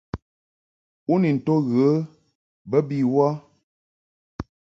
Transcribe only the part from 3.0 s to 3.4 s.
wə?